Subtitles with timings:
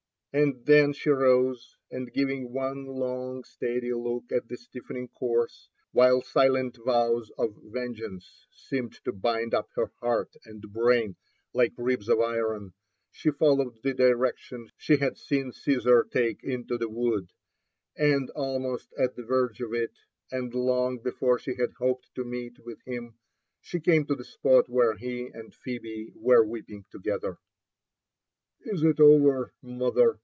[0.33, 6.21] And then she rose, and giving one long steady look at the stiffening corse, while
[6.21, 11.17] silent vows of vengeance seemed to bind up her heart and brain
[11.53, 12.71] like ribs of iron,
[13.11, 17.33] she followed the direction she had seen Caesar take into the wood,
[17.97, 19.99] and almost at the verge of it,
[20.31, 23.15] and long before she had hoped to meet with him,
[23.59, 27.37] she came to the spot where he and Phebe were weeping together.
[28.65, 30.19] ^'Is it over, mother?"